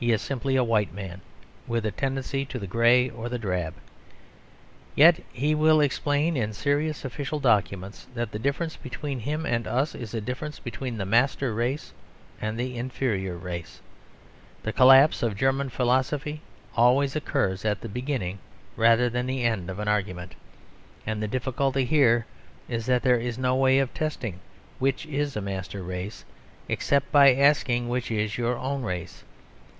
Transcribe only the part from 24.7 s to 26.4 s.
which is a master race